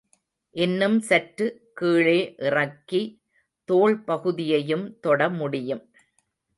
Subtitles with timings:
[0.55, 1.47] இன்னும் சற்று
[1.73, 2.17] கீழே
[2.39, 3.03] இறக்கி,
[3.69, 5.85] தோள் பகுதியையும் தொட முடியும்.